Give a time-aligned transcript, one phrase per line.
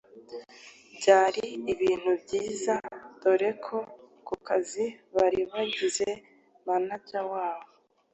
[0.97, 1.43] byari
[1.73, 2.73] ibintu byiza
[3.23, 3.75] doreko
[4.27, 4.85] kukazi
[5.15, 6.09] bari bangize
[6.65, 7.65] manager waho